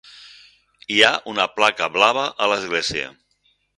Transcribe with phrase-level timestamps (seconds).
[0.95, 3.13] Hi ha una Placa Blava a l'església.